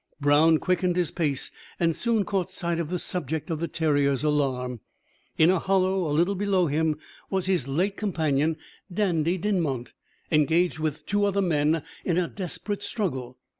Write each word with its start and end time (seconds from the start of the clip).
Brown 0.19 0.57
quickened 0.57 0.95
his 0.95 1.11
pace, 1.11 1.51
and 1.79 1.95
soon 1.95 2.25
caught 2.25 2.49
sight 2.49 2.79
of 2.79 2.89
the 2.89 2.97
subject 2.97 3.51
of 3.51 3.59
the 3.59 3.67
terrier's 3.67 4.23
alarm. 4.23 4.79
In 5.37 5.51
a 5.51 5.59
hollow, 5.59 6.09
a 6.09 6.11
little 6.11 6.33
below 6.33 6.65
him, 6.65 6.97
was 7.29 7.45
his 7.45 7.67
late 7.67 7.97
companion 7.97 8.57
Dandie 8.91 9.37
Dinmont, 9.37 9.93
engaged 10.31 10.79
with 10.79 11.05
two 11.05 11.23
other 11.25 11.43
men 11.43 11.83
in 12.03 12.17
a 12.17 12.27
desperate 12.27 12.81
struggle. 12.81 13.37